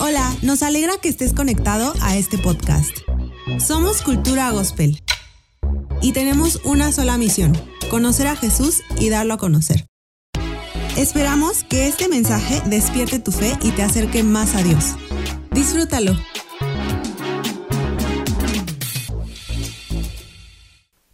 [0.00, 2.98] Hola, nos alegra que estés conectado a este podcast.
[3.58, 5.00] Somos Cultura Gospel
[6.02, 7.52] y tenemos una sola misión,
[7.90, 9.86] conocer a Jesús y darlo a conocer.
[10.96, 14.96] Esperamos que este mensaje despierte tu fe y te acerque más a Dios.
[15.52, 16.12] Disfrútalo.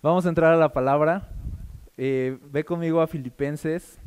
[0.01, 1.29] Vamos a entrar a la palabra.
[1.98, 3.98] Eh, ve conmigo a Filipenses,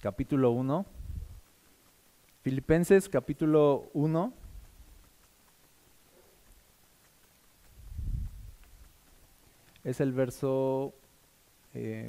[0.00, 0.97] capítulo 1.
[2.48, 4.32] Filipenses, capítulo 1.
[9.84, 10.94] Es el verso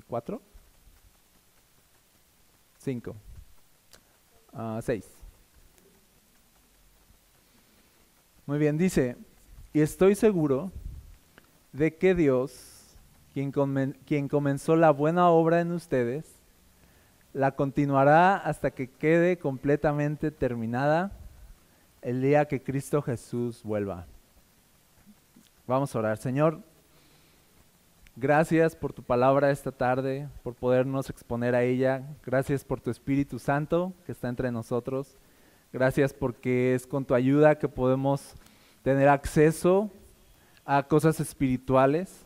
[0.08, 0.42] 4,
[2.78, 3.16] 5,
[4.82, 5.06] 6.
[8.46, 9.18] Muy bien, dice,
[9.74, 10.72] y estoy seguro
[11.74, 12.96] de que Dios,
[13.34, 13.52] quien,
[14.06, 16.39] quien comenzó la buena obra en ustedes,
[17.34, 21.12] la continuará hasta que quede completamente terminada
[22.02, 24.06] el día que Cristo Jesús vuelva.
[25.68, 26.18] Vamos a orar.
[26.18, 26.62] Señor,
[28.16, 32.04] gracias por tu palabra esta tarde, por podernos exponer a ella.
[32.26, 35.16] Gracias por tu Espíritu Santo que está entre nosotros.
[35.72, 38.34] Gracias porque es con tu ayuda que podemos
[38.82, 39.92] tener acceso
[40.66, 42.26] a cosas espirituales.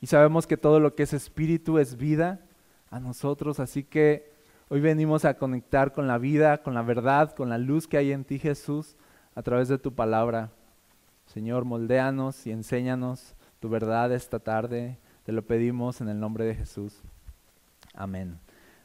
[0.00, 2.40] Y sabemos que todo lo que es espíritu es vida
[2.92, 4.30] a nosotros, así que
[4.68, 8.12] hoy venimos a conectar con la vida, con la verdad, con la luz que hay
[8.12, 8.96] en ti Jesús
[9.34, 10.50] a través de tu palabra.
[11.24, 14.98] Señor, moldéanos y enséñanos tu verdad esta tarde.
[15.24, 17.00] Te lo pedimos en el nombre de Jesús.
[17.94, 18.38] Amén.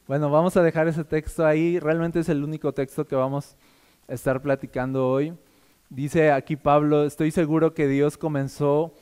[0.07, 1.77] Bueno, vamos a dejar ese texto ahí.
[1.77, 3.57] Realmente es el único texto que vamos
[4.07, 5.33] a estar platicando hoy.
[5.89, 8.93] Dice aquí Pablo, estoy seguro que Dios comenzó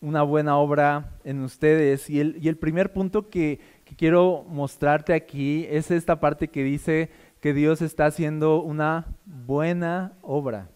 [0.00, 2.08] una buena obra en ustedes.
[2.08, 3.60] Y el, y el primer punto que,
[3.96, 10.68] quiero mostrarte aquí es esta parte que dice que Dios está haciendo una buena obra.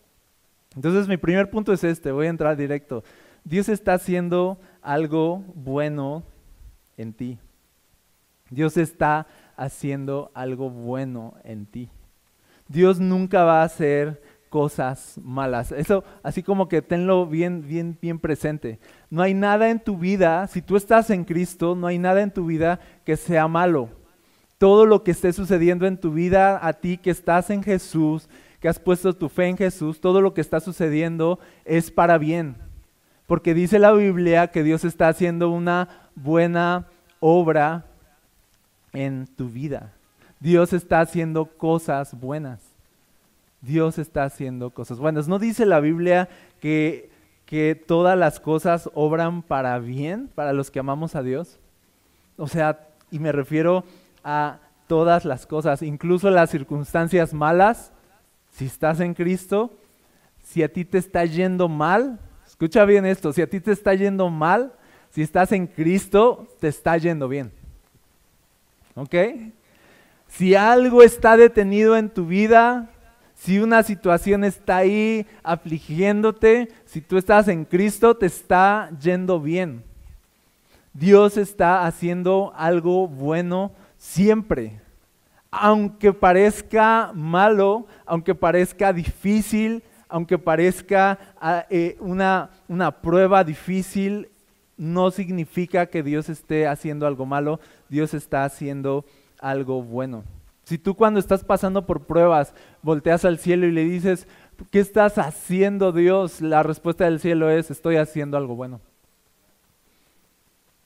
[0.77, 3.03] Entonces mi primer punto es este, voy a entrar directo.
[3.44, 6.22] Dios está haciendo algo bueno
[6.97, 7.38] en ti.
[8.50, 9.26] Dios está
[9.56, 11.91] haciendo algo bueno en ti.
[12.69, 15.72] Dios nunca va a hacer cosas malas.
[15.72, 18.78] Eso así como que tenlo bien, bien, bien presente.
[19.10, 22.31] No hay nada en tu vida, si tú estás en Cristo, no hay nada en
[22.31, 23.91] tu vida que sea malo.
[24.58, 28.28] Todo lo que esté sucediendo en tu vida, a ti que estás en Jesús,
[28.60, 32.56] que has puesto tu fe en Jesús, todo lo que está sucediendo es para bien.
[33.26, 36.87] Porque dice la Biblia que Dios está haciendo una buena
[37.20, 37.84] obra
[38.92, 39.92] en tu vida.
[40.41, 42.68] Dios está haciendo cosas buenas.
[43.60, 45.28] Dios está haciendo cosas buenas.
[45.28, 46.28] ¿No dice la Biblia
[46.60, 47.10] que,
[47.44, 51.58] que todas las cosas obran para bien, para los que amamos a Dios?
[52.36, 53.84] O sea, y me refiero
[54.22, 57.92] a todas las cosas, incluso las circunstancias malas,
[58.50, 59.72] si estás en Cristo,
[60.42, 63.94] si a ti te está yendo mal, escucha bien esto, si a ti te está
[63.94, 64.72] yendo mal,
[65.10, 67.52] si estás en Cristo, te está yendo bien.
[68.94, 69.14] ¿Ok?
[70.28, 72.90] Si algo está detenido en tu vida,
[73.38, 79.84] si una situación está ahí afligiéndote, si tú estás en Cristo, te está yendo bien.
[80.93, 84.81] Dios está haciendo algo bueno siempre.
[85.53, 94.28] Aunque parezca malo, aunque parezca difícil, aunque parezca ah, eh, una, una prueba difícil,
[94.76, 99.05] no significa que Dios esté haciendo algo malo, Dios está haciendo
[99.38, 100.25] algo bueno.
[100.69, 102.53] Si tú cuando estás pasando por pruebas
[102.83, 104.29] volteas al cielo y le dices,
[104.71, 106.43] ¿qué estás haciendo Dios?
[106.43, 108.79] La respuesta del cielo es, estoy haciendo algo bueno.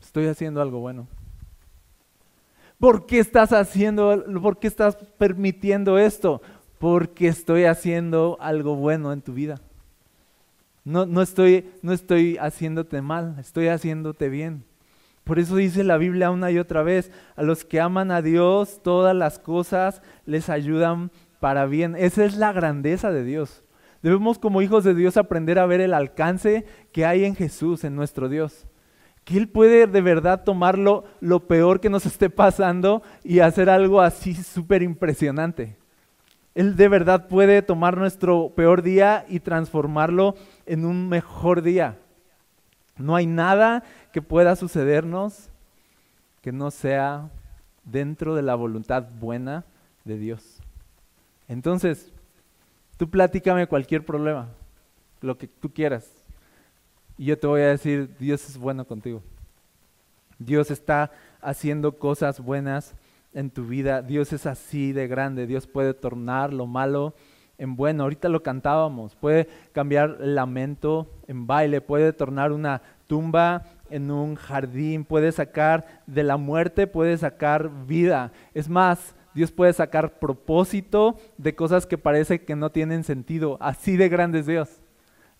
[0.00, 1.09] Estoy haciendo algo bueno.
[2.78, 6.43] ¿Por qué estás haciendo, por qué estás permitiendo esto?
[6.78, 9.60] Porque estoy haciendo algo bueno en tu vida.
[10.84, 14.62] No, no, estoy, no estoy haciéndote mal, estoy haciéndote bien.
[15.24, 18.80] Por eso dice la Biblia una y otra vez, a los que aman a Dios,
[18.82, 21.94] todas las cosas les ayudan para bien.
[21.96, 23.62] Esa es la grandeza de Dios.
[24.02, 27.94] Debemos como hijos de Dios aprender a ver el alcance que hay en Jesús, en
[27.94, 28.66] nuestro Dios.
[29.24, 34.00] Que Él puede de verdad tomarlo lo peor que nos esté pasando y hacer algo
[34.00, 35.76] así súper impresionante.
[36.54, 40.34] Él de verdad puede tomar nuestro peor día y transformarlo
[40.66, 41.98] en un mejor día.
[43.02, 43.82] No hay nada
[44.12, 45.50] que pueda sucedernos
[46.40, 47.31] que no sea
[47.84, 49.64] dentro de la voluntad buena
[50.04, 50.60] de Dios.
[51.49, 52.12] Entonces,
[52.96, 54.49] tú platícame cualquier problema,
[55.20, 56.10] lo que tú quieras,
[57.19, 59.22] y yo te voy a decir, Dios es bueno contigo.
[60.38, 62.94] Dios está haciendo cosas buenas
[63.32, 64.02] en tu vida.
[64.02, 65.46] Dios es así de grande.
[65.46, 67.14] Dios puede tornar lo malo
[67.62, 68.03] en bueno.
[68.03, 69.14] Ahorita lo cantábamos.
[69.14, 71.81] Puede cambiar lamento en baile.
[71.81, 75.05] Puede tornar una tumba en un jardín.
[75.05, 78.32] Puede sacar de la muerte, puede sacar vida.
[78.53, 83.59] Es más, Dios puede sacar propósito de cosas que parece que no tienen sentido.
[83.61, 84.81] Así de grande es Dios.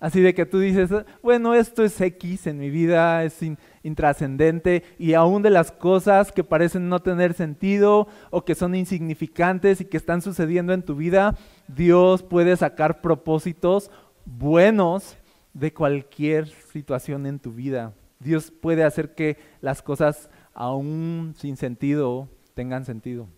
[0.03, 0.91] Así de que tú dices,
[1.23, 3.39] bueno, esto es X en mi vida, es
[3.85, 9.81] intrascendente, y aún de las cosas que parecen no tener sentido o que son insignificantes
[9.81, 11.37] y que están sucediendo en tu vida,
[11.69, 13.93] Dios puede sacar propósitos
[14.25, 15.17] buenos
[15.55, 17.93] de cualquier situación en tu vida.
[18.19, 23.29] Dios puede hacer que las cosas aún sin sentido tengan sentido.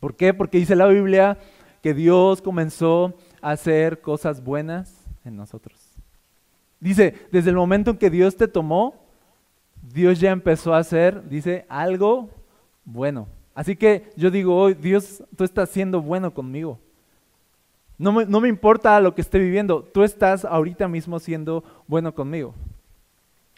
[0.00, 0.34] ¿Por qué?
[0.34, 1.38] Porque dice la Biblia
[1.84, 4.97] que Dios comenzó a hacer cosas buenas
[5.36, 5.94] nosotros.
[6.80, 8.94] Dice, desde el momento en que Dios te tomó,
[9.82, 12.30] Dios ya empezó a hacer, dice, algo
[12.84, 13.28] bueno.
[13.54, 16.78] Así que yo digo hoy, Dios, tú estás siendo bueno conmigo.
[17.96, 22.14] No me, no me importa lo que esté viviendo, tú estás ahorita mismo siendo bueno
[22.14, 22.54] conmigo.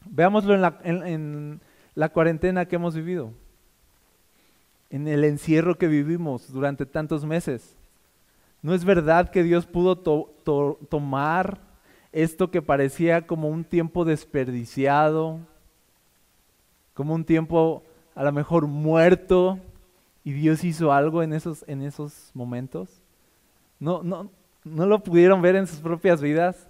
[0.07, 1.61] Veámoslo en la, en
[1.95, 3.33] la cuarentena que hemos vivido,
[4.89, 7.77] en el encierro que vivimos durante tantos meses.
[8.63, 11.61] ¿No es verdad que Dios pudo tomar
[12.13, 15.39] esto que parecía como un tiempo desperdiciado,
[16.93, 17.83] como un tiempo
[18.15, 19.59] a lo mejor muerto,
[20.25, 23.01] y Dios hizo algo en esos, en esos momentos?
[23.79, 24.31] ¿No, no,
[24.65, 26.69] ¿No lo pudieron ver en sus propias vidas?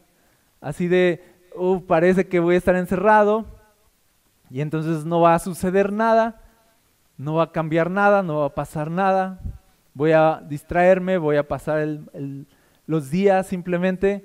[0.60, 1.24] Así de,
[1.56, 3.46] uh, parece que voy a estar encerrado
[4.48, 6.40] y entonces no va a suceder nada,
[7.18, 9.40] no va a cambiar nada, no va a pasar nada
[9.94, 11.86] voy a distraerme, voy a pasar
[12.86, 14.24] los días simplemente,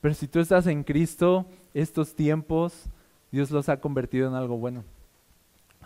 [0.00, 2.88] pero si tú estás en Cristo, estos tiempos,
[3.30, 4.84] Dios los ha convertido en algo bueno.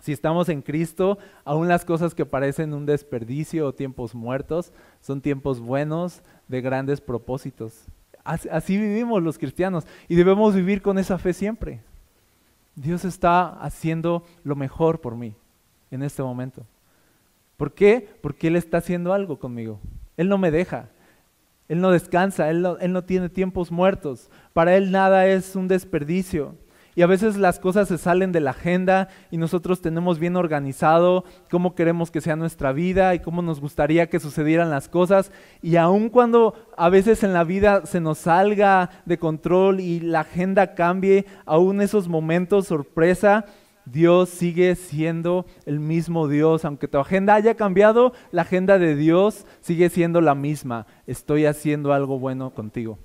[0.01, 5.21] Si estamos en Cristo, aún las cosas que parecen un desperdicio o tiempos muertos, son
[5.21, 7.85] tiempos buenos de grandes propósitos.
[8.23, 11.81] así vivimos los cristianos y debemos vivir con esa fe siempre.
[12.75, 15.35] Dios está haciendo lo mejor por mí
[15.91, 16.65] en este momento.
[17.61, 18.07] ¿Por qué?
[18.23, 19.79] Porque Él está haciendo algo conmigo.
[20.17, 20.89] Él no me deja.
[21.67, 24.31] Él no descansa, él no, tiene tiempos muertos.
[24.51, 26.55] Para Él nada es un desperdicio.
[26.95, 31.23] Y a veces las cosas se salen de la agenda y nosotros tenemos bien organizado
[31.51, 35.31] cómo queremos que sea nuestra vida y cómo nos gustaría que sucedieran las cosas.
[35.61, 40.21] Y aun cuando a veces en la vida se nos salga de control y la
[40.21, 43.45] agenda cambie, aún esos momentos sorpresa,
[43.85, 46.65] Dios sigue siendo el mismo Dios.
[46.65, 50.85] Aunque tu agenda haya cambiado, la agenda de Dios sigue siendo la misma.
[51.07, 52.99] Estoy haciendo algo bueno contigo.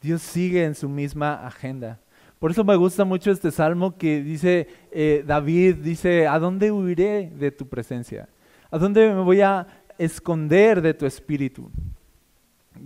[0.00, 2.00] Dios sigue en su misma agenda.
[2.38, 7.30] Por eso me gusta mucho este salmo que dice eh, David, dice, ¿a dónde huiré
[7.36, 8.30] de tu presencia?
[8.70, 9.66] ¿A dónde me voy a
[9.98, 11.70] esconder de tu espíritu?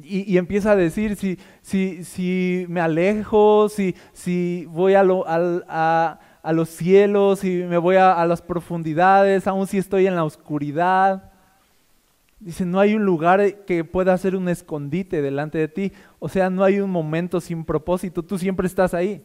[0.02, 6.68] Y, empieza a decir, si, si, si me alejo, si, si voy a, a, los
[6.68, 11.30] cielos, si me voy a, las profundidades, aun si estoy en la oscuridad.
[12.40, 15.92] Dice, no hay un lugar que pueda ser un escondite delante de ti.
[16.18, 18.22] O sea, no hay un momento sin propósito.
[18.22, 19.24] Tú siempre estás ahí.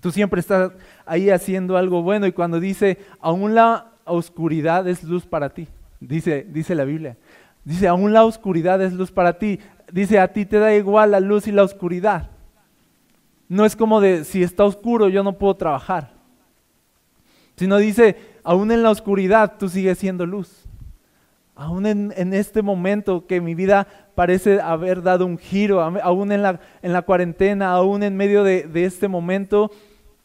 [0.00, 0.72] Tú siempre estás
[1.04, 2.26] ahí haciendo algo bueno.
[2.26, 5.68] Y cuando dice, aún la oscuridad es luz para ti,
[6.00, 7.16] dice, dice la Biblia.
[7.64, 9.60] Dice, aún la oscuridad es luz para ti.
[9.92, 12.30] Dice, a ti te da igual la luz y la oscuridad.
[13.48, 16.12] No es como de, si está oscuro yo no puedo trabajar.
[17.56, 20.64] Sino dice, aún en la oscuridad tú sigues siendo luz.
[21.54, 26.60] Aún en, este momento que mi vida parece haber dado un giro, aún en la,
[26.80, 29.70] en la cuarentena, aún en medio de, de este momento,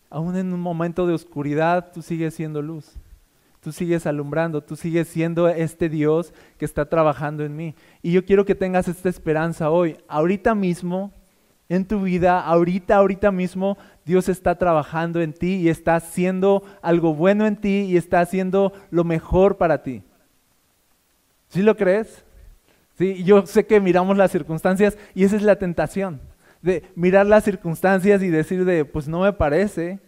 [0.10, 2.96] aún en un momento de oscuridad, tú sigues siendo luz
[3.65, 7.74] tú sigues alumbrando, tú sigues siendo este Dios que está trabajando en mí.
[8.03, 9.98] Y yo quiero que tengas esta esperanza hoy.
[10.07, 11.12] Ahorita mismo,
[11.67, 17.15] en tu vida, ahorita, ahorita mismo, Dios está trabajando en ti y está haciendo algo
[17.15, 20.03] bueno en ti y está haciendo lo mejor para ti.
[21.48, 22.24] ¿Sí lo crees?
[23.00, 26.22] Sí, yo sé que miramos las circunstancias y esa es la tentación,
[26.62, 30.01] de mirar las circunstancias y decir de, pues no me parece,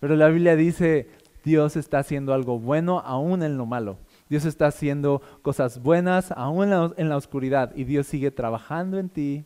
[0.00, 3.98] pero la Biblia dice, Dios está haciendo algo bueno aún en lo malo.
[4.28, 9.44] Dios está haciendo cosas buenas aún en la, oscuridad y Dios sigue trabajando en ti.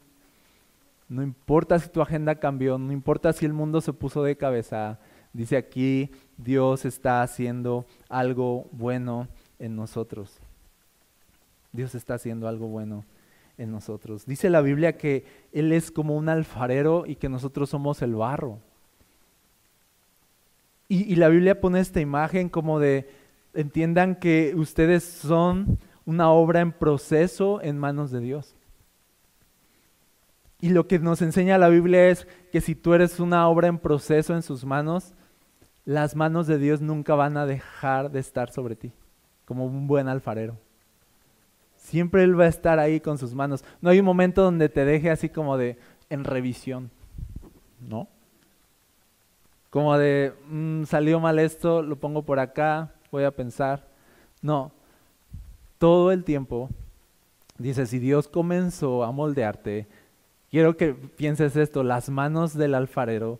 [1.08, 4.98] No importa si tu agenda cambió, no importa si el mundo se puso de cabeza.
[5.32, 10.38] Dice aquí, Dios está haciendo algo bueno en nosotros.
[11.72, 13.04] Dios está haciendo algo bueno
[13.58, 14.26] en nosotros.
[14.26, 18.58] Dice la Biblia que Él es como un alfarero y que nosotros somos el barro.
[20.88, 23.08] Y, la Biblia pone esta imagen como de,
[23.54, 28.54] entiendan que ustedes son una obra en proceso en manos de Dios.
[30.60, 33.78] Y lo que nos enseña la Biblia es que si tú eres una obra en
[33.78, 35.12] proceso en sus manos,
[35.84, 38.92] las manos de Dios nunca van a dejar de estar sobre ti,
[39.44, 40.56] como un buen alfarero.
[41.76, 43.64] Siempre Él va a estar ahí con sus manos.
[43.80, 45.78] No hay un momento donde te deje así como de
[46.10, 46.90] en revisión,
[47.80, 48.08] ¿no?
[49.76, 53.86] Como de, mm, salió mal esto, lo pongo por acá, voy a pensar.
[54.40, 54.72] No,
[55.76, 56.70] todo el tiempo,
[57.58, 59.86] dice, si Dios comenzó a moldearte,
[60.50, 63.38] quiero que pienses esto, las manos del alfarero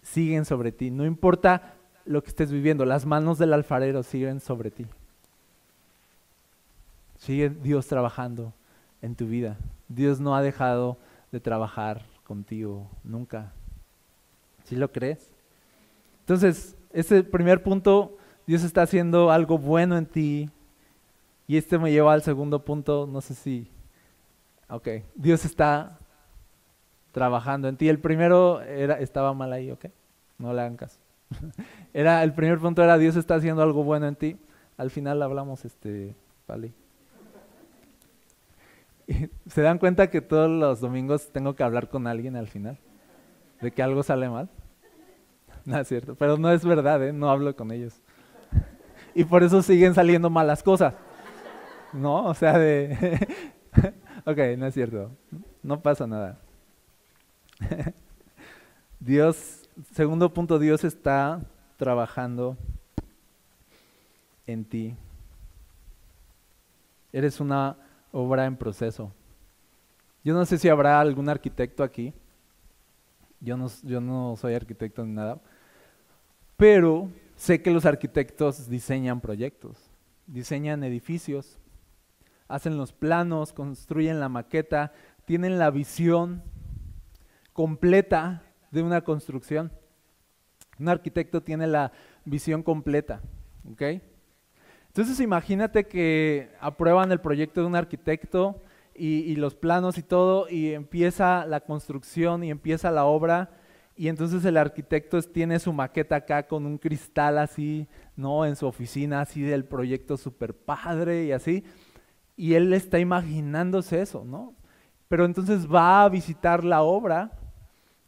[0.00, 0.90] siguen sobre ti.
[0.90, 1.74] No importa
[2.06, 4.86] lo que estés viviendo, las manos del alfarero siguen sobre ti.
[7.18, 8.54] Sigue Dios trabajando
[9.02, 9.58] en tu vida.
[9.88, 10.96] Dios no ha dejado
[11.30, 13.52] de trabajar contigo nunca.
[14.64, 15.33] ¿Sí lo crees?
[16.24, 18.16] Entonces, ese primer punto,
[18.46, 20.48] Dios está haciendo algo bueno en ti.
[21.46, 23.70] Y este me lleva al segundo punto, no sé si...
[24.70, 25.98] Ok, Dios está
[27.12, 27.90] trabajando en ti.
[27.90, 29.84] El primero era, estaba mal ahí, ok.
[30.38, 30.98] No le hagan caso.
[31.92, 34.38] Era, el primer punto era Dios está haciendo algo bueno en ti.
[34.78, 36.14] Al final hablamos, este,
[36.48, 36.72] vale.
[39.46, 42.78] ¿Se dan cuenta que todos los domingos tengo que hablar con alguien al final?
[43.60, 44.48] ¿De que algo sale mal?
[45.66, 47.12] No es cierto, pero no es verdad, ¿eh?
[47.12, 47.94] no hablo con ellos.
[49.14, 50.94] Y por eso siguen saliendo malas cosas.
[51.92, 52.26] ¿No?
[52.26, 53.26] O sea, de...
[54.26, 55.10] ok, no es cierto.
[55.62, 56.38] No pasa nada.
[59.00, 61.40] Dios, segundo punto, Dios está
[61.76, 62.56] trabajando
[64.46, 64.96] en ti.
[67.12, 67.76] Eres una
[68.10, 69.12] obra en proceso.
[70.24, 72.12] Yo no sé si habrá algún arquitecto aquí.
[73.40, 75.38] Yo no, yo no soy arquitecto ni nada.
[76.56, 79.90] Pero sé que los arquitectos diseñan proyectos,
[80.26, 81.58] diseñan edificios,
[82.48, 84.92] hacen los planos, construyen la maqueta,
[85.24, 86.42] tienen la visión
[87.52, 89.72] completa de una construcción.
[90.78, 91.92] Un arquitecto tiene la
[92.24, 93.20] visión completa,
[93.70, 93.82] ¿ok?
[94.88, 98.62] Entonces imagínate que aprueban el proyecto de un arquitecto
[98.94, 103.50] y, los planos y todo, y empieza la construcción y empieza la obra,
[103.96, 107.86] y entonces el arquitecto tiene su maqueta acá con un cristal así,
[108.16, 108.44] ¿no?
[108.44, 111.64] En su oficina así del proyecto super padre y así,
[112.36, 114.54] y él está imaginándose eso, ¿no?
[115.08, 117.30] Pero entonces va a visitar la obra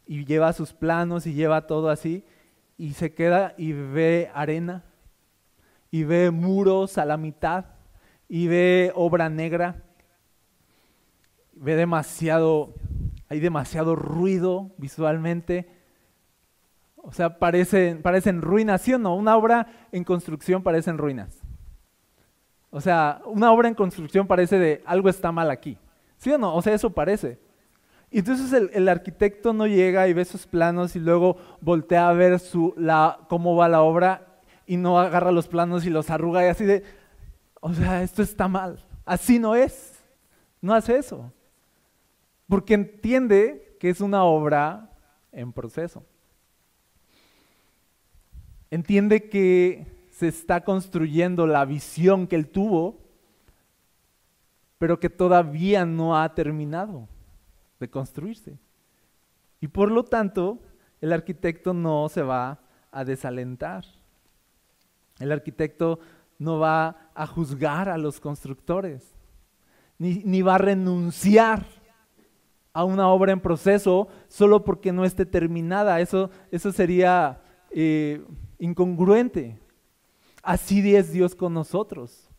[0.05, 2.25] y lleva sus planos y lleva todo así
[2.77, 4.83] y se queda y ve arena
[5.89, 7.65] y ve muros a la mitad
[8.27, 9.83] y ve obra negra,
[11.53, 12.75] ve demasiado,
[13.29, 15.76] hay demasiado ruido visualmente.
[16.97, 19.15] O sea, parecen, parecen ruinas, ¿sí o no?
[19.15, 21.39] Una obra en construcción parece en ruinas.
[22.69, 25.77] O sea, una obra en construcción parece de algo está mal aquí.
[26.17, 26.53] ¿Sí o no?
[26.55, 27.39] O sea, eso parece.
[28.09, 32.39] Y entonces el, arquitecto no llega y ve sus planos y luego voltea a ver
[32.39, 36.47] su, la, cómo va la obra y no agarra los planos y los arruga y
[36.47, 36.83] así de,
[37.59, 38.85] o sea, esto está mal.
[39.05, 39.93] Así no es.
[40.61, 41.31] No hace eso.
[42.47, 44.89] Porque entiende que es una obra
[45.31, 46.03] en proceso.
[48.69, 52.99] Entiende que se está construyendo la visión que él tuvo,
[54.77, 57.07] pero que todavía no ha terminado
[57.79, 58.57] de construirse.
[59.61, 60.59] Y por lo tanto,
[61.01, 62.59] el arquitecto no se va
[62.91, 63.85] a desalentar.
[65.19, 65.99] El arquitecto
[66.39, 69.15] no va a juzgar a los constructores,
[69.97, 71.65] ni, va a renunciar
[72.71, 75.99] a una obra en proceso solo porque no esté terminada.
[75.99, 78.23] Eso, eso sería eh,
[78.59, 79.59] incongruente.
[80.43, 82.29] Así es Dios con nosotros.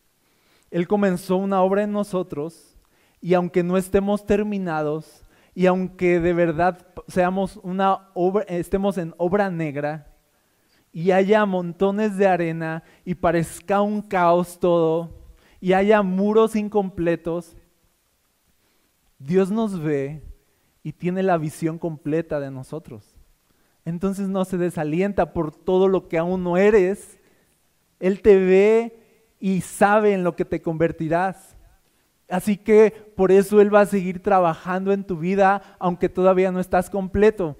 [0.71, 2.75] Él comenzó una obra en nosotros
[3.21, 5.23] y aunque no estemos terminados,
[5.59, 10.15] y aunque de verdad seamos una obra, estemos en obra negra
[10.93, 15.09] y haya montones de arena y parezca un caos todo
[15.59, 17.57] y haya muros incompletos,
[19.17, 20.23] Dios nos ve
[20.81, 23.08] y tiene la visión completa de nosotros.
[23.89, 27.19] Entonces no se desalienta por todo lo que aún no eres.
[27.99, 28.99] Él te ve
[29.39, 31.57] y sabe en lo que te convertirás.
[32.29, 36.59] Así que por eso Él va a seguir trabajando en tu vida, aunque todavía no
[36.59, 37.57] estás completo.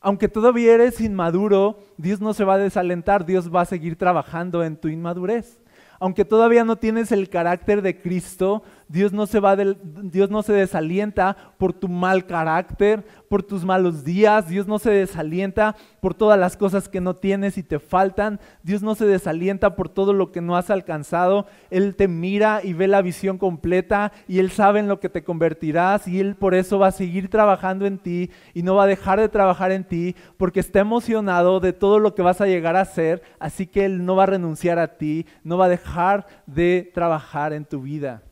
[0.00, 4.64] Aunque todavía eres inmaduro, Dios no se va a desalentar, Dios va a seguir trabajando
[4.64, 5.60] en tu inmadurez.
[6.00, 8.62] Aunque todavía no tienes el carácter de Cristo,
[8.92, 14.04] Dios no se va Dios no se desalienta por tu mal carácter, por tus malos
[14.04, 18.38] días, Dios no se desalienta por todas las cosas que no tienes y te faltan,
[18.62, 22.74] Dios no se desalienta por todo lo que no has alcanzado, Él te mira y
[22.74, 26.54] ve la visión completa y Él sabe en lo que te convertirás y Él por
[26.54, 29.84] eso va a seguir trabajando en ti y no va a dejar de trabajar en
[29.84, 33.86] ti porque está emocionado de todo lo que vas a llegar a ser, así que
[33.86, 37.80] Él no va a renunciar a ti, no va a dejar de trabajar en tu
[37.80, 38.22] vida.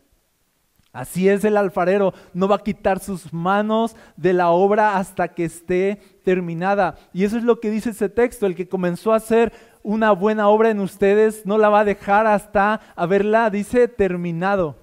[0.93, 5.45] Así es el alfarero, no va a quitar sus manos de la obra hasta que
[5.45, 6.97] esté terminada.
[7.13, 9.53] Y eso es lo que dice ese texto, el que comenzó a hacer
[9.85, 14.77] una buena obra en ustedes no la va a dejar hasta haberla, dice, terminado.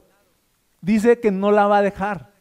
[0.79, 2.31] Dice que no la va a dejar.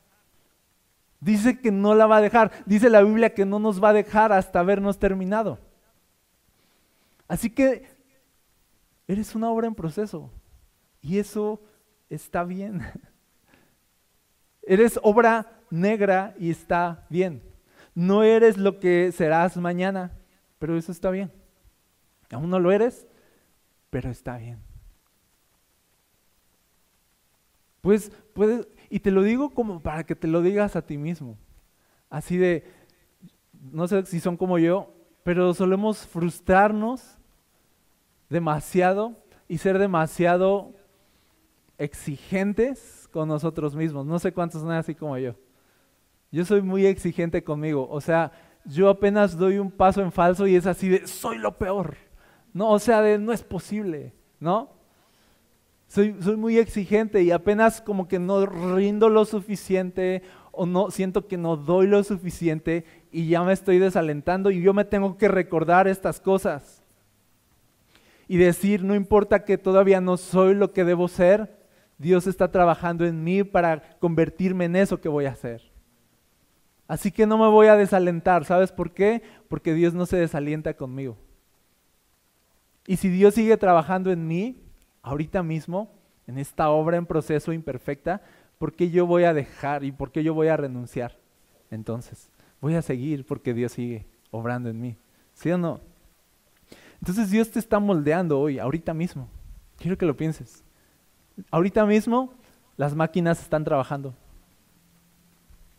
[1.20, 2.52] Dice que no la va a dejar.
[2.66, 5.58] Dice la Biblia que no nos va a dejar hasta habernos terminado.
[7.26, 7.88] Así que
[9.08, 10.30] eres una obra en proceso.
[11.02, 11.60] Y eso
[12.08, 12.82] está bien.
[14.66, 17.42] Eres obra negra y está bien.
[17.94, 20.12] No eres lo que serás mañana,
[20.58, 21.32] pero eso está bien.
[22.30, 23.06] Aún no lo eres,
[23.88, 24.58] pero está bien.
[27.80, 31.38] Pues puedes, y te lo digo como para que te lo digas a ti mismo.
[32.10, 32.64] Así de,
[33.70, 34.92] no sé si son como yo,
[35.22, 37.16] pero solemos frustrarnos
[38.28, 39.16] demasiado
[39.48, 40.74] y ser demasiado
[41.78, 44.04] exigentes con nosotros mismos.
[44.04, 45.34] No sé cuántos son así como yo.
[46.30, 47.88] Yo soy muy exigente conmigo.
[47.90, 48.30] O sea,
[48.66, 51.96] yo apenas doy un paso en falso y es así de, soy lo peor.
[52.52, 54.68] No, o sea, de, no es posible, ¿no?
[55.86, 61.26] Soy, soy muy exigente y apenas como que no rindo lo suficiente o no siento
[61.26, 65.28] que no doy lo suficiente y ya me estoy desalentando y yo me tengo que
[65.28, 66.82] recordar estas cosas
[68.28, 71.55] y decir, no importa que todavía no soy lo que debo ser,
[71.98, 75.62] Dios está trabajando en mí para convertirme en eso que voy a hacer.
[76.88, 78.44] Así que no me voy a desalentar.
[78.44, 79.22] ¿Sabes por qué?
[79.48, 81.16] Porque Dios no se desalienta conmigo.
[82.86, 84.62] Y si Dios sigue trabajando en mí,
[85.02, 85.90] ahorita mismo,
[86.26, 88.22] en esta obra en proceso imperfecta,
[88.58, 91.18] ¿por qué yo voy a dejar y por qué yo voy a renunciar?
[91.70, 92.30] Entonces,
[92.60, 94.96] voy a seguir porque Dios sigue obrando en mí.
[95.34, 95.80] ¿Sí o no?
[97.00, 99.28] Entonces Dios te está moldeando hoy, ahorita mismo.
[99.76, 100.64] Quiero que lo pienses.
[101.50, 102.32] Ahorita mismo
[102.76, 104.14] las máquinas están trabajando.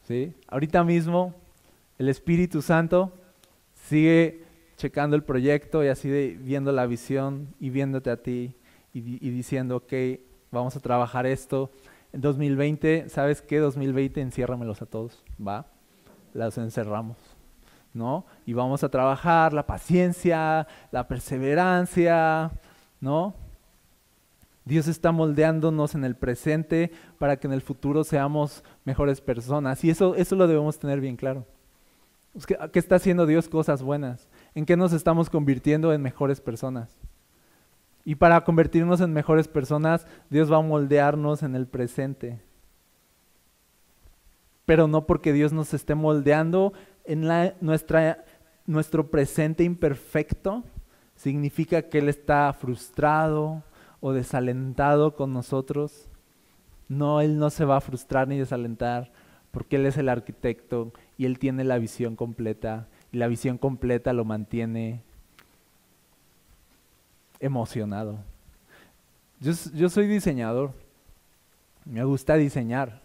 [0.04, 0.34] ¿Sí?
[0.48, 1.34] Ahorita mismo
[1.98, 3.12] el Espíritu Santo
[3.74, 4.44] sigue
[4.78, 8.54] checando el proyecto y así viendo la visión y viéndote a ti
[8.94, 9.94] y, y, diciendo, ok,
[10.52, 11.72] vamos a trabajar esto.
[12.14, 13.58] En 2020, ¿sabes qué?
[13.58, 15.66] 2020 enciérramelos a todos, ¿va?
[16.34, 17.18] Las encerramos,
[17.94, 18.26] ¿no?
[18.46, 22.52] Y vamos a trabajar la paciencia, la perseverancia,
[23.02, 23.47] ¿no?
[24.68, 29.82] Dios está moldeándonos en el presente para que en el futuro seamos mejores personas.
[29.86, 31.46] Y eso, eso lo debemos tener bien claro.
[32.46, 34.28] ¿Qué está haciendo Dios cosas buenas?
[34.54, 37.00] ¿En qué nos estamos convirtiendo en mejores personas?
[38.04, 42.42] Y para convertirnos en mejores personas, Dios va a moldearnos en el presente.
[44.66, 46.74] Pero no porque Dios nos esté moldeando
[47.06, 48.26] en la, nuestra,
[48.66, 50.66] nuestro presente imperfecto,
[51.16, 53.64] significa que Él está frustrado,
[54.00, 56.10] o desalentado con nosotros,
[56.90, 59.12] no, Él no se va a frustrar ni desalentar
[59.52, 64.14] porque Él es el arquitecto y Él tiene la visión completa y la visión completa
[64.14, 65.02] lo mantiene
[67.40, 68.20] emocionado.
[69.40, 70.72] Yo, soy diseñador,
[71.86, 73.02] me gusta diseñar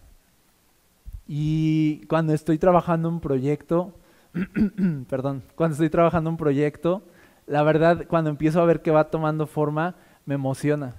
[1.27, 3.93] y cuando estoy trabajando un proyecto,
[5.09, 7.03] perdón, cuando estoy trabajando un proyecto,
[7.45, 9.95] la verdad, cuando empiezo a ver que va tomando forma,
[10.25, 10.95] me emociona.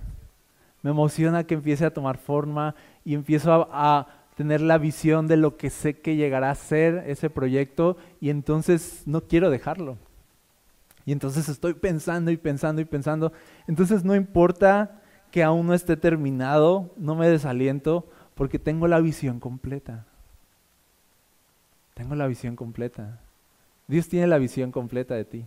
[0.83, 5.57] Me emociona que empiece a tomar forma y empiezo a, tener la visión de lo
[5.57, 9.97] que sé que llegará a ser ese proyecto y entonces no quiero dejarlo.
[11.07, 13.33] Y entonces estoy pensando y pensando y pensando.
[13.69, 19.39] Entonces no importa que aún no esté terminado, no me desaliento porque tengo la visión
[19.39, 20.05] completa.
[21.95, 23.21] Tengo la visión completa.
[23.87, 25.47] Dios tiene la visión completa de ti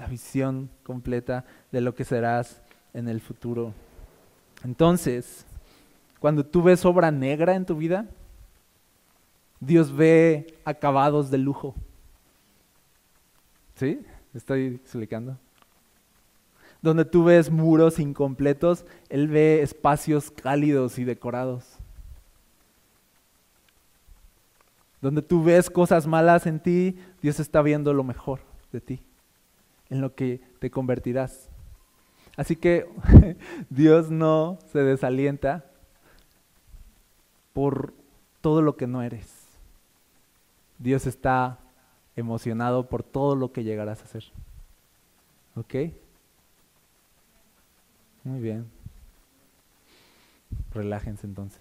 [0.00, 2.62] la visión completa de lo que serás
[2.94, 3.74] en el futuro.
[4.64, 5.44] Entonces,
[6.18, 8.06] cuando tú ves obra negra en tu vida,
[9.60, 11.74] Dios ve acabados de lujo.
[13.74, 14.00] ¿Sí?
[14.32, 15.36] ¿Estoy explicando?
[16.80, 21.76] Donde tú ves muros incompletos, Él ve espacios cálidos y decorados.
[25.02, 28.40] Donde tú ves cosas malas en ti, Dios está viendo lo mejor
[28.72, 29.02] de ti
[29.90, 31.48] en lo que te convertirás.
[32.36, 32.88] Así que
[33.70, 35.66] Dios no se desalienta
[37.52, 37.92] por
[38.40, 39.28] todo lo que no eres.
[40.78, 41.58] Dios está
[42.16, 44.24] emocionado por todo lo que llegarás a hacer.
[45.56, 45.74] ¿Ok?
[48.24, 48.66] Muy bien.
[50.72, 51.60] Relájense entonces.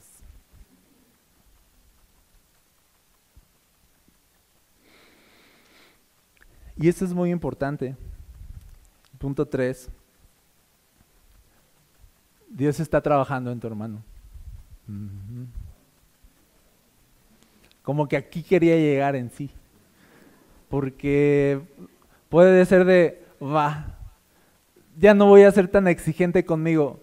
[6.78, 7.98] Y esto es muy importante.
[9.20, 9.90] Punto 3.
[12.50, 14.02] Dios está trabajando en tu hermano.
[17.84, 19.52] Como que aquí quería llegar en sí.
[20.70, 21.62] Porque
[22.30, 23.98] puede ser de, va,
[24.98, 27.00] ya no voy a ser tan exigente conmigo.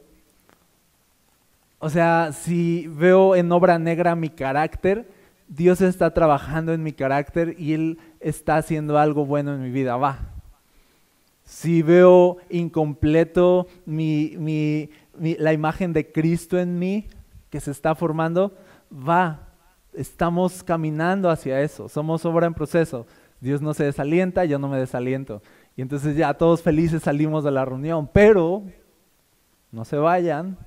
[1.79, 5.09] O sea, si veo en obra negra mi carácter,
[5.49, 9.97] Dios está trabajando en mi carácter y Él está haciendo algo bueno en mi vida.
[9.97, 10.36] Va.
[11.47, 17.07] Si veo incompleto la imagen de Cristo en mí,
[17.51, 18.53] que se está formando,
[18.93, 19.55] va.
[19.95, 21.89] Estamos caminando hacia eso.
[21.89, 23.07] Somos obra en proceso.
[23.41, 25.41] Dios no se desalienta, yo no me desaliento.
[25.77, 28.11] Y entonces ya todos felices salimos de la reunión.
[28.13, 28.65] Pero
[29.71, 30.59] no se vayan,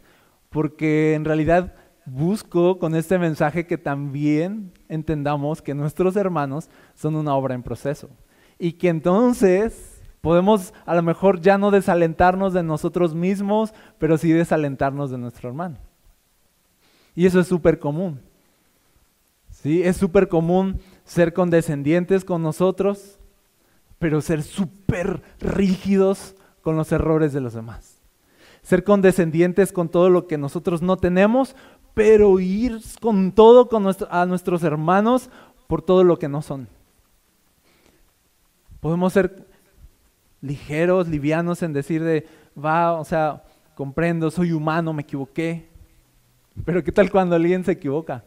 [0.50, 7.36] porque en realidad busco con este mensaje que también entendamos que nuestros hermanos son una
[7.36, 8.10] obra en proceso
[8.58, 9.89] y que entonces
[10.22, 15.50] podemos a lo mejor ya no desalentarnos de nosotros mismos, pero sí desalentarnos de nuestro
[15.50, 15.78] hermano.
[17.16, 18.22] Y eso es súper común.
[19.52, 19.84] ¿sí?
[19.84, 23.20] Es súper común ser condescendientes con nosotros,
[23.98, 28.00] pero ser súper rígidos con los errores de los demás.
[28.62, 31.56] Ser condescendientes con todo lo que nosotros no tenemos,
[31.94, 35.30] pero ir con todo con a nuestros hermanos
[35.68, 36.68] por todo lo que no son.
[38.80, 39.49] Podemos ser
[40.42, 43.44] ligeros, livianos en decir de, va, o sea,
[43.76, 45.70] comprendo, soy humano, me equivoqué.
[46.66, 48.24] Pero ¿qué tal cuando alguien se equivoca?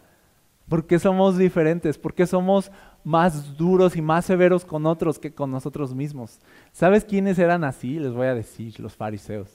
[0.68, 1.98] ¿Por qué somos diferentes?
[1.98, 2.70] ¿Por qué somos
[3.04, 6.38] más duros y más severos con otros que con nosotros mismos?
[6.72, 7.98] ¿Sabes quiénes eran así?
[7.98, 9.50] Les voy a decir, los fariseos.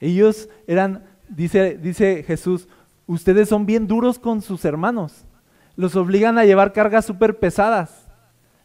[0.00, 2.68] Ellos eran dice, dice Jesús,
[3.06, 5.24] ustedes son bien duros con sus hermanos.
[5.76, 8.03] Los obligan a llevar cargas súper pesadas.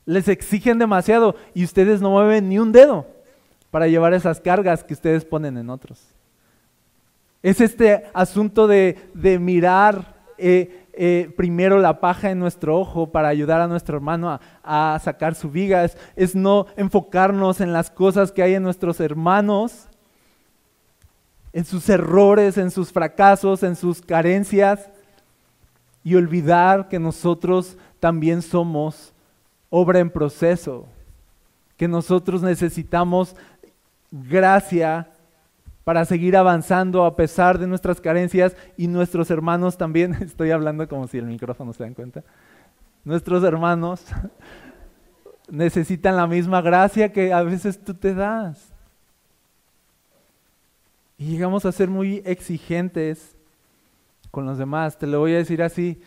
[0.06, 3.06] Les exigen demasiado y ustedes no mueven ni un dedo
[3.72, 6.02] para llevar esas cargas que ustedes ponen en otros.
[7.44, 8.98] Es este asunto de,
[9.40, 15.00] mirar eh, eh, primero la paja en nuestro ojo para ayudar a nuestro hermano a,
[15.04, 15.86] sacar su viga.
[16.16, 19.90] es no enfocarnos en las cosas que hay en nuestros hermanos
[21.54, 24.90] en sus errores, en sus fracasos, en sus carencias
[26.04, 29.14] y olvidar que nosotros también somos
[29.70, 30.88] obra en proceso,
[31.78, 33.36] que nosotros necesitamos
[34.12, 35.10] gracia
[35.84, 41.08] para seguir avanzando a pesar de nuestras carencias y nuestros hermanos también, estoy hablando como
[41.08, 42.24] si el micrófono se dan cuenta,
[43.04, 44.06] nuestros hermanos
[45.50, 48.74] necesitan la misma gracia que a veces tú te das.
[51.18, 53.36] Y llegamos a ser muy exigentes
[54.32, 54.98] con los demás.
[54.98, 56.02] Te lo voy a decir así.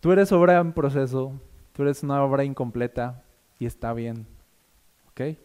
[0.00, 1.32] Tú eres obra en proceso,
[1.72, 3.22] tú eres una obra incompleta
[3.58, 4.26] y está bien.
[5.10, 5.36] ¿Ok?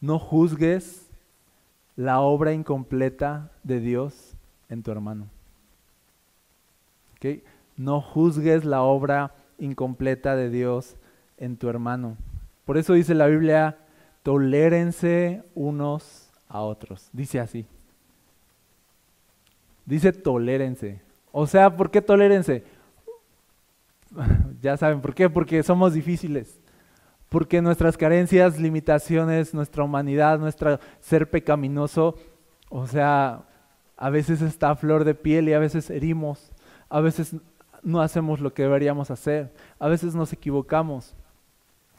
[0.00, 1.10] No juzgues
[1.96, 4.34] la obra incompleta de Dios
[4.68, 5.28] en tu hermano.
[7.16, 7.42] ¿Ok?
[7.76, 10.96] No juzgues la obra incompleta de Dios
[11.38, 12.16] en tu hermano.
[12.64, 13.78] Por eso dice la Biblia,
[14.22, 17.08] tolérense unos a otros.
[17.12, 17.66] Dice así.
[19.84, 21.00] Dice tolérense.
[21.32, 22.64] O sea, ¿por qué tolérense?
[24.60, 26.60] ya saben por qué, porque somos difíciles.
[27.28, 32.16] Porque nuestras carencias, limitaciones, nuestra humanidad, nuestro ser pecaminoso,
[32.68, 33.42] o sea,
[33.96, 36.52] a veces está a flor de piel y a veces herimos,
[36.90, 37.34] a veces
[37.82, 41.14] no hacemos lo que deberíamos hacer, a veces nos equivocamos.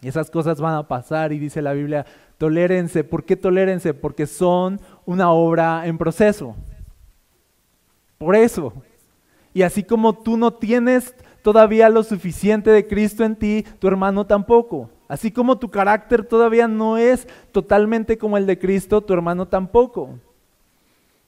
[0.02, 2.06] Y esas cosas van a pasar y dice la Biblia,
[2.38, 3.04] tolérense.
[3.04, 3.94] ¿Por qué tolérense?
[3.94, 6.56] Porque son una obra en proceso.
[8.18, 8.74] Por eso.
[9.54, 14.26] Y así como tú no tienes todavía lo suficiente de Cristo en ti, tu hermano
[14.26, 14.90] tampoco.
[15.08, 20.18] Así como tu carácter todavía no es totalmente como el de Cristo, tu hermano tampoco.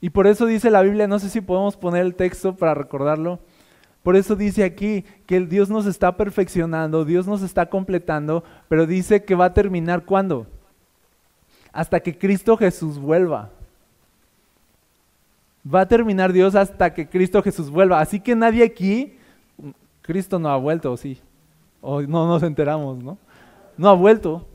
[0.01, 3.39] Y por eso dice la Biblia, no sé si podemos poner el texto para recordarlo,
[4.06, 9.23] por eso dice aquí que Dios nos está perfeccionando, Dios nos está completando, pero dice
[9.23, 10.45] que va a terminar cuándo?
[11.73, 13.49] Hasta que Cristo Jesús vuelva.
[15.65, 17.99] Va a terminar Dios hasta que Cristo Jesús vuelva.
[17.99, 19.17] Así que nadie aquí,
[20.06, 21.20] Cristo no ha vuelto, ¿o sí?
[21.82, 23.18] O no nos enteramos, ¿no?
[23.76, 24.48] No ha vuelto.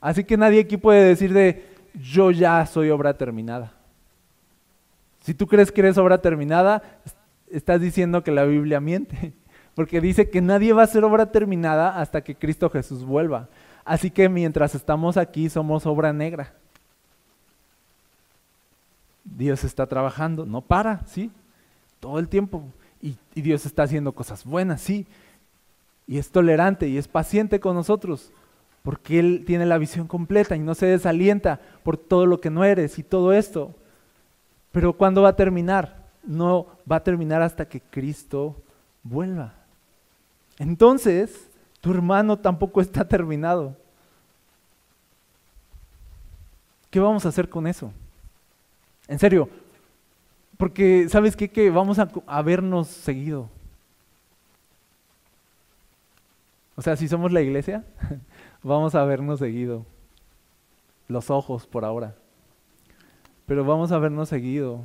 [0.00, 3.72] Así que nadie aquí puede decir de, yo ya soy obra terminada.
[5.20, 6.82] Si tú crees que eres obra terminada,
[7.50, 9.32] estás diciendo que la Biblia miente,
[9.74, 13.48] porque dice que nadie va a hacer obra terminada hasta que Cristo Jesús vuelva.
[13.84, 16.54] Así que mientras estamos aquí somos obra negra.
[19.24, 21.32] Dios está trabajando, no para, ¿sí?
[21.98, 22.62] Todo el tiempo.
[23.04, 25.06] Y, Dios está haciendo cosas buenas, sí.
[26.06, 28.32] Y es tolerante y es paciente con nosotros,
[28.82, 32.64] porque Él tiene la visión completa y no se desalienta por todo lo que no
[32.64, 33.74] eres y todo esto.
[34.72, 36.02] Pero ¿cuándo va a terminar?
[36.24, 38.56] No va a terminar hasta que Cristo
[39.02, 39.52] vuelva.
[40.58, 41.50] Entonces,
[41.82, 43.76] tu hermano tampoco está terminado.
[46.88, 47.92] ¿Qué vamos a hacer con eso?
[49.08, 49.50] En serio,
[50.56, 51.50] porque ¿sabes qué?
[51.50, 53.48] Que vamos a, vernos seguido.
[56.76, 57.84] O sea, si somos la iglesia,
[58.62, 59.84] vamos a vernos seguido.
[61.08, 62.14] Los ojos por ahora.
[63.46, 64.80] Pero vamos a vernos seguido.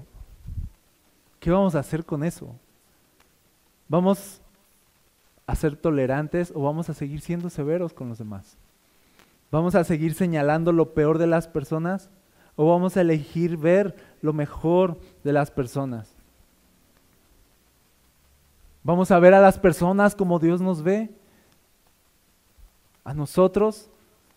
[1.40, 2.56] ¿Qué vamos a hacer con eso?
[3.88, 4.42] ¿Vamos
[5.48, 8.58] a ser tolerantes o vamos a seguir siendo severos con los demás?
[9.52, 12.10] ¿Vamos a seguir señalando lo peor de las personas
[12.62, 16.12] o vamos a elegir ver lo mejor de las personas?
[18.84, 21.10] ¿Vamos a ver a las personas como Dios nos ve?
[23.06, 23.90] ¿A nosotros?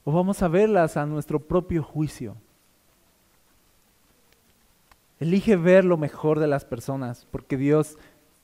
[0.05, 2.37] ¿O vamos a verlas a nuestro propio juicio?
[5.19, 7.99] Elige ver lo mejor de las personas, porque Dios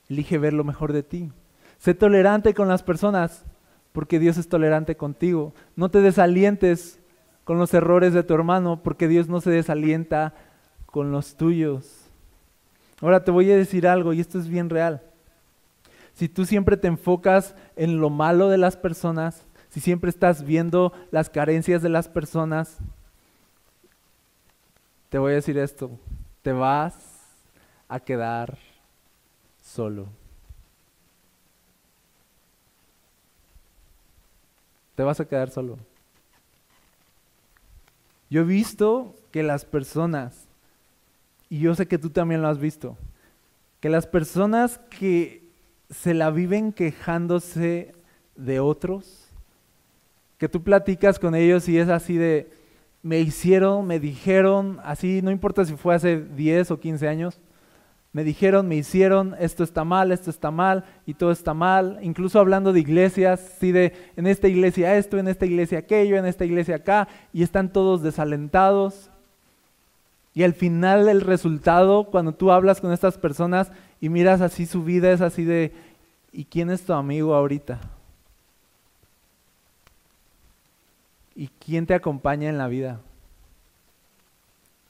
[0.08, 1.30] elige ver lo mejor de ti.
[1.78, 3.44] Sé tolerante con las personas,
[3.92, 5.54] porque Dios es tolerante contigo.
[5.76, 6.98] No te desalientes
[7.48, 10.34] con los errores de tu hermano, porque Dios no se desalienta
[10.84, 12.04] con los tuyos.
[13.00, 15.00] Ahora te voy a decir algo, y esto es bien real.
[16.12, 20.92] Si tú siempre te enfocas en lo malo de las personas, si siempre estás viendo
[21.10, 22.76] las carencias de las personas,
[25.08, 25.90] te voy a decir esto,
[26.42, 26.98] te vas
[27.88, 28.58] a quedar
[29.62, 30.06] solo.
[34.94, 35.78] Te vas a quedar solo.
[38.30, 40.46] Yo he visto que las personas,
[41.48, 42.96] y yo sé que tú también lo has visto,
[43.80, 45.42] que las personas que
[45.90, 47.94] se la viven quejándose
[48.36, 49.28] de otros,
[50.36, 52.50] que tú platicas con ellos y es así de,
[53.02, 57.40] me hicieron, me dijeron, así, no importa si fue hace 10 o 15 años,
[58.12, 61.98] me dijeron, me hicieron, esto está mal, esto está mal y todo está mal.
[62.02, 66.26] Incluso hablando de iglesias, sí, de en esta iglesia esto, en esta iglesia aquello, en
[66.26, 69.10] esta iglesia acá, y están todos desalentados.
[70.34, 74.84] Y al final el resultado, cuando tú hablas con estas personas y miras así su
[74.84, 75.72] vida, es así de,
[76.32, 77.80] ¿y quién es tu amigo ahorita?
[81.38, 83.00] y quién te acompaña en la vida.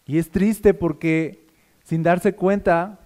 [0.07, 1.47] Y es triste porque
[1.85, 2.98] sin darse cuenta,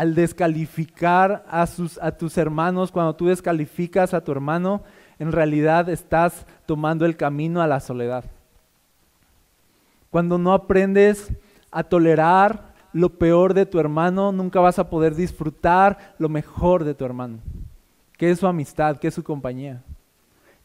[0.00, 4.80] al descalificar a, sus, a tus hermanos, cuando tú descalificas a tu hermano,
[5.18, 8.24] en realidad estás tomando el camino a la soledad.
[10.08, 11.30] Cuando no aprendes
[11.70, 16.94] a tolerar lo peor de tu hermano, nunca vas a poder disfrutar lo mejor de
[16.94, 17.36] tu hermano,
[18.16, 19.82] que es su amistad, que es su compañía.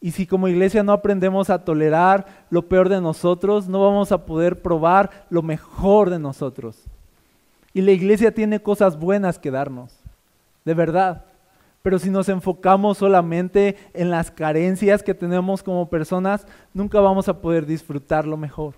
[0.00, 4.24] Y si como iglesia no aprendemos a tolerar lo peor de nosotros, no vamos a
[4.24, 6.88] poder probar lo mejor de nosotros.
[7.76, 9.92] Y la iglesia tiene cosas buenas que darnos,
[10.64, 11.26] de verdad.
[11.82, 17.38] Pero si nos enfocamos solamente en las carencias que tenemos como personas, nunca vamos a
[17.38, 18.76] poder disfrutar lo mejor.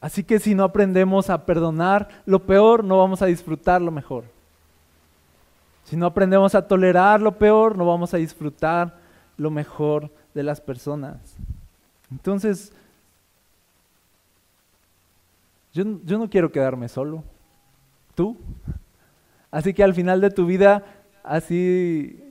[0.00, 4.22] Así que si no aprendemos a perdonar lo peor, no vamos a disfrutar lo mejor.
[5.82, 8.94] Si no aprendemos a tolerar lo peor, no vamos a disfrutar
[9.36, 11.16] lo mejor de las personas.
[12.08, 12.72] Entonces,
[15.72, 17.24] yo, yo, no quiero quedarme solo.
[18.14, 18.36] ¿Tú?
[19.50, 20.84] Así que al final de tu vida,
[21.22, 22.22] así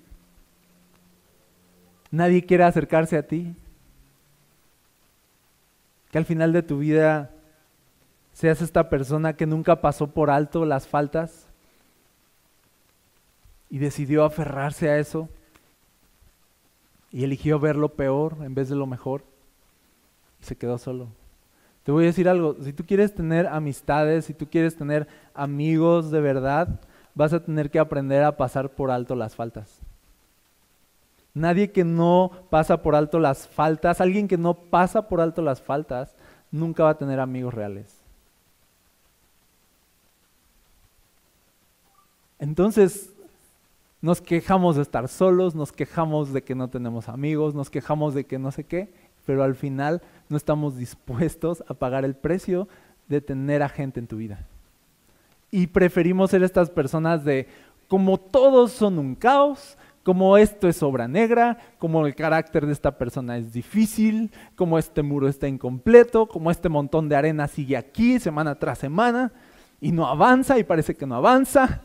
[2.11, 3.55] nadie quiere acercarse a ti.
[6.11, 7.31] Que al final de tu vida
[8.33, 11.47] seas esta persona que nunca pasó por alto las faltas
[13.69, 15.27] y decidió aferrarse a eso
[17.11, 19.23] y eligió ver lo peor en vez de lo mejor
[20.41, 21.07] y se quedó solo.
[21.87, 26.11] Te voy a decir algo, si tú quieres tener amistades, si tú quieres tener amigos
[26.11, 26.81] de verdad,
[27.15, 29.79] vas a tener que aprender a pasar por alto las faltas.
[31.33, 35.61] Nadie que no pasa por alto las faltas, alguien que no pasa por alto las
[35.61, 36.13] faltas,
[36.51, 37.95] nunca va a tener amigos reales.
[42.37, 43.13] Entonces,
[44.01, 48.25] nos quejamos de estar solos, nos quejamos de que no tenemos amigos, nos quejamos de
[48.25, 48.89] que no sé qué,
[49.27, 52.69] pero al final no estamos dispuestos a pagar el precio
[53.09, 54.47] de tener a gente en tu vida.
[55.51, 57.47] Y preferimos ser estas personas de,
[57.89, 62.97] como todos son un caos, como esto es obra negra, como el carácter de esta
[62.97, 68.17] persona es difícil, como este muro está incompleto, como este montón de arena sigue aquí
[68.17, 69.33] semana tras semana
[69.81, 71.81] y no avanza y parece que no avanza.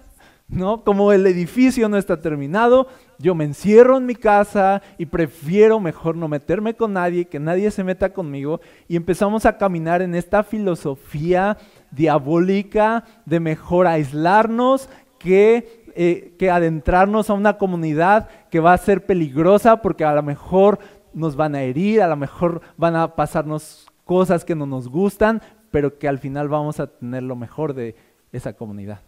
[0.48, 0.84] ¿No?
[0.84, 6.16] Como el edificio no está terminado, yo me encierro en mi casa y prefiero mejor
[6.16, 10.42] no meterme con nadie, que nadie se meta conmigo y empezamos a caminar en esta
[10.42, 11.56] filosofía
[11.90, 19.06] diabólica de mejor aislarnos que, eh, que adentrarnos a una comunidad que va a ser
[19.06, 20.78] peligrosa porque a lo mejor
[21.14, 25.40] nos van a herir, a lo mejor van a pasarnos cosas que no nos gustan,
[25.70, 27.94] pero que al final vamos a tener lo mejor de
[28.32, 29.00] esa comunidad.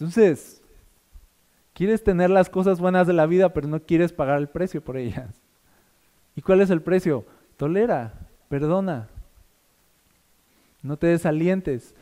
[0.00, 0.62] Entonces,
[1.74, 4.96] quieres tener las cosas buenas de la vida, pero no quieres pagar el precio por
[4.96, 5.28] ellas.
[6.34, 7.26] ¿Y cuál es el precio?
[7.58, 8.14] Tolera,
[8.48, 9.08] perdona.
[10.82, 11.94] No te desalientes.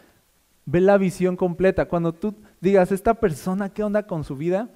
[0.64, 1.86] Ve la visión completa.
[1.88, 4.68] Cuando tú digas, esta persona, ¿qué onda con su vida?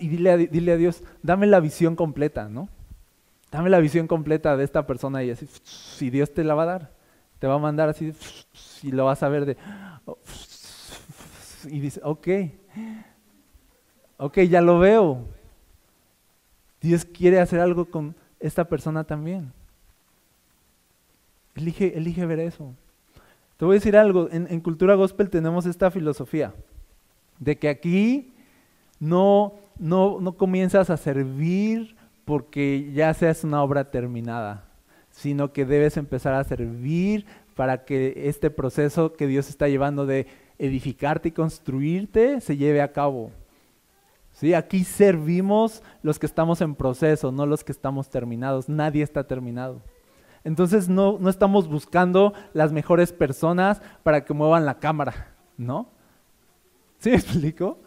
[0.00, 2.68] y dile a, dile a Dios, dame la visión completa, ¿no?
[3.50, 6.66] Dame la visión completa de esta persona y así, si Dios te la va a
[6.66, 6.90] dar,
[7.38, 8.12] te va a mandar así,
[8.82, 9.56] y lo vas a ver de,
[11.66, 12.28] y dice, ok,
[14.18, 15.24] ok, ya lo veo.
[16.80, 19.52] Dios quiere hacer algo con esta persona también.
[21.54, 22.74] Elige, elige ver eso.
[23.56, 26.52] Te voy a decir algo, en, en Cultura Gospel tenemos esta filosofía
[27.38, 28.32] de que aquí
[28.98, 34.64] no, no, no comienzas a servir porque ya seas una obra terminada,
[35.10, 40.26] sino que debes empezar a servir para que este proceso que Dios está llevando de
[40.62, 43.32] edificarte y construirte se lleve a cabo.
[44.32, 44.54] ¿Sí?
[44.54, 48.68] Aquí servimos los que estamos en proceso, no los que estamos terminados.
[48.68, 49.82] Nadie está terminado.
[50.44, 55.88] Entonces no, no estamos buscando las mejores personas para que muevan la cámara, ¿no?
[56.98, 57.78] ¿Sí me explico?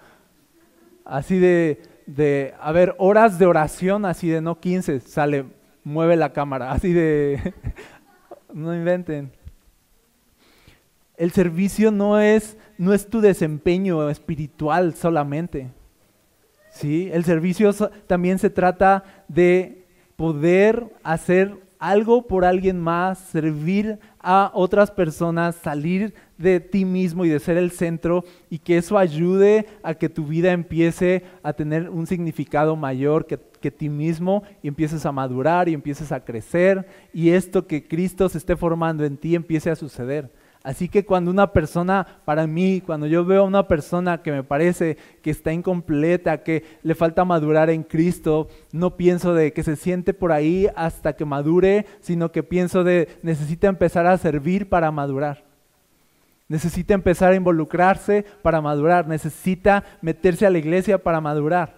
[1.06, 5.46] Así de, de, a ver, horas de oración, así de no 15, sale,
[5.84, 7.54] mueve la cámara, así de,
[8.54, 9.32] no inventen.
[11.18, 15.70] El servicio no es, no es tu desempeño espiritual solamente.
[16.72, 17.10] ¿sí?
[17.12, 17.72] El servicio
[18.08, 26.14] también se trata de poder hacer algo por alguien más, servir a otras personas, salir
[26.38, 30.26] de ti mismo y de ser el centro y que eso ayude a que tu
[30.26, 35.70] vida empiece a tener un significado mayor que, que ti mismo y empieces a madurar
[35.70, 39.76] y empieces a crecer y esto que Cristo se esté formando en ti empiece a
[39.76, 40.30] suceder.
[40.66, 44.44] Así que cuando una persona, para mí, cuando yo veo a una persona que me
[44.44, 49.76] parece que está incompleta, que le falta madurar en Cristo, no pienso de que se
[49.76, 54.90] siente por ahí hasta que madure, sino que pienso de necesita empezar a servir para
[54.90, 55.44] madurar.
[56.48, 59.08] Necesita empezar a involucrarse para madurar.
[59.08, 61.76] Necesita meterse a la iglesia para madurar.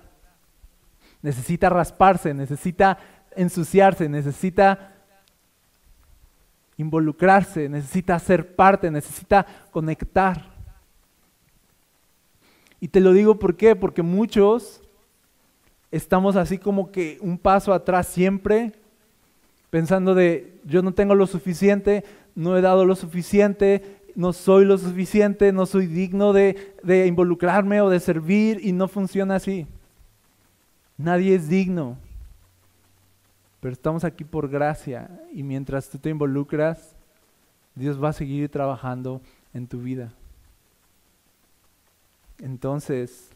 [1.22, 3.00] Necesita rasparse, necesita
[3.36, 4.94] ensuciarse, necesita
[6.78, 10.56] involucrarse, necesita ser parte, necesita conectar.
[12.80, 14.82] Y te lo digo por qué, porque muchos
[15.92, 18.74] estamos así como que un paso atrás siempre,
[19.72, 22.04] pensando de yo no tengo lo suficiente,
[22.36, 27.82] no he dado lo suficiente, no soy lo suficiente, no soy digno de, de involucrarme
[27.82, 29.66] o de servir y no funciona así.
[30.98, 31.98] Nadie es digno.
[33.60, 36.96] Pero estamos aquí por gracia y mientras tú te involucras,
[37.76, 39.22] Dios va a seguir trabajando
[39.54, 40.12] en tu vida.
[42.40, 43.30] Entonces,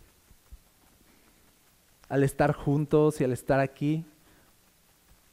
[2.10, 4.06] al estar juntos y al estar aquí,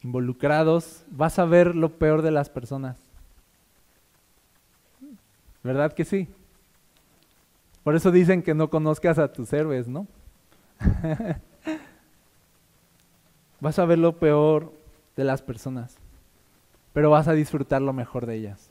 [0.03, 2.97] involucrados, vas a ver lo peor de las personas.
[5.63, 6.29] ¿Verdad que sí?
[7.83, 10.07] Por eso dicen que no conozcas a tus héroes, ¿no?
[13.61, 14.78] vas a ver lo peor
[15.19, 15.97] de las personas,
[16.93, 18.71] pero vas a disfrutar lo mejor de ellas.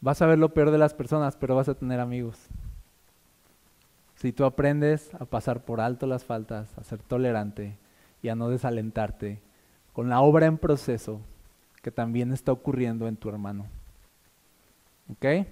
[0.00, 2.38] Vas a ver lo peor de las personas, pero vas a tener amigos.
[4.16, 7.76] Si tú aprendes a pasar por alto las faltas, a ser tolerante
[8.22, 9.42] y a no desalentarte
[9.92, 11.20] con la obra en proceso
[11.82, 13.66] que también está ocurriendo en tu hermano.
[15.12, 15.46] ¿Ok?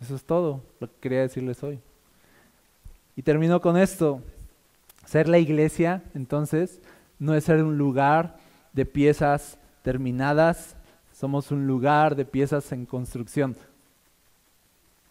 [0.00, 1.80] Eso es todo lo que quería decirles hoy.
[3.16, 4.22] Y termino con esto.
[5.04, 6.80] Ser la iglesia, entonces,
[7.18, 8.38] no es ser un lugar
[8.72, 10.76] de piezas terminadas,
[11.12, 13.56] somos un lugar de piezas en construcción.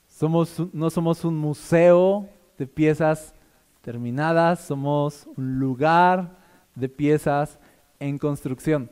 [0.07, 2.27] Somos, no somos un museo
[2.57, 3.33] de piezas
[3.81, 6.31] terminadas, somos un lugar
[6.75, 7.59] de piezas
[7.99, 8.89] en construcción.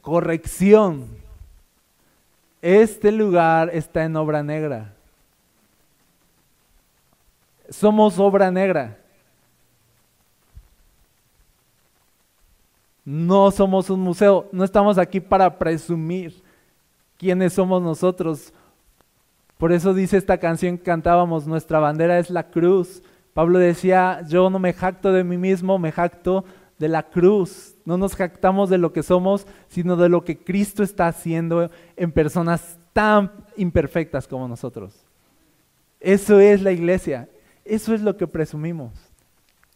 [0.00, 1.06] corrección.
[2.62, 4.94] Este lugar está en obra negra.
[7.68, 9.01] Somos obra negra.
[13.04, 16.40] No somos un museo, no estamos aquí para presumir
[17.18, 18.52] quiénes somos nosotros.
[19.58, 23.02] Por eso dice esta canción que cantábamos, nuestra bandera es la cruz.
[23.34, 26.44] Pablo decía, yo no me jacto de mí mismo, me jacto
[26.78, 27.74] de la cruz.
[27.84, 32.12] No nos jactamos de lo que somos, sino de lo que Cristo está haciendo en
[32.12, 34.94] personas tan imperfectas como nosotros.
[35.98, 37.28] Eso es la iglesia,
[37.64, 39.11] eso es lo que presumimos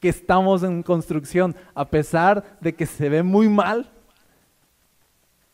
[0.00, 3.90] que estamos en construcción, a pesar de que se ve muy mal,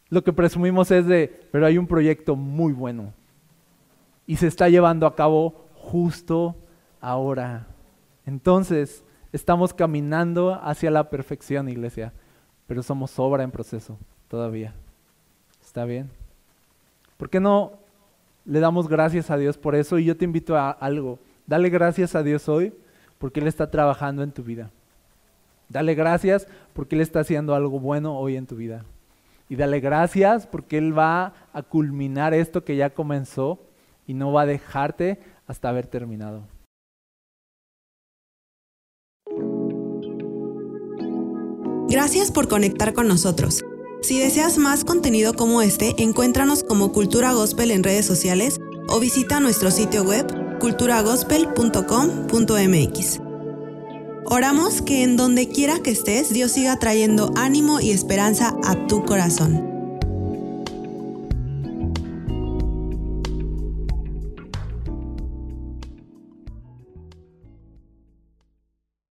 [0.08, 3.12] lo que presumimos es de, pero hay un proyecto muy bueno
[4.26, 6.56] y se está llevando a cabo justo
[7.00, 7.66] ahora.
[8.26, 12.12] Entonces, estamos caminando hacia la perfección, iglesia,
[12.66, 14.74] pero somos obra en proceso todavía.
[15.62, 16.10] ¿Está bien?
[17.16, 17.72] ¿Por qué no
[18.44, 19.98] le damos gracias a Dios por eso?
[19.98, 21.18] Y yo te invito a algo.
[21.46, 22.72] Dale gracias a Dios hoy
[23.22, 24.72] porque Él está trabajando en tu vida.
[25.68, 28.84] Dale gracias porque Él está haciendo algo bueno hoy en tu vida.
[29.48, 33.60] Y dale gracias porque Él va a culminar esto que ya comenzó
[34.08, 36.42] y no va a dejarte hasta haber terminado.
[41.88, 43.62] Gracias por conectar con nosotros.
[44.00, 48.58] Si deseas más contenido como este, encuéntranos como Cultura Gospel en redes sociales
[48.88, 53.20] o visita nuestro sitio web culturagospel.com.mx.
[54.26, 59.04] Oramos que en donde quiera que estés, Dios siga trayendo ánimo y esperanza a tu
[59.04, 59.71] corazón.